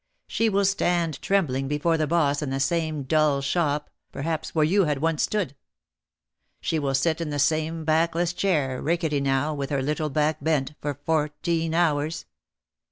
[0.25, 4.85] She will stand trembling before the boss in the same dull shop, perhaps, where you
[4.85, 5.55] had once stood.
[6.59, 10.73] She will sit in the same backless chair, rickety now, with her little back bent,
[10.81, 12.25] for fourteen hours."